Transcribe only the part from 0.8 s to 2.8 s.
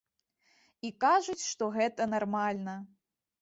І кажуць, што гэта нармальна.